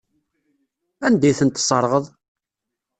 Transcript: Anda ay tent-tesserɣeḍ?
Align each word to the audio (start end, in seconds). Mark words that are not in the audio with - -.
Anda 1.05 1.25
ay 1.29 1.35
tent-tesserɣeḍ? 1.39 2.05